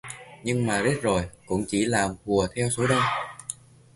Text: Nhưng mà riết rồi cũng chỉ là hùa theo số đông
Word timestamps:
Nhưng 0.43 0.65
mà 0.67 0.81
riết 0.81 0.99
rồi 1.01 1.23
cũng 1.45 1.65
chỉ 1.67 1.85
là 1.85 2.09
hùa 2.25 2.47
theo 2.55 2.69
số 2.69 2.87
đông 2.87 3.01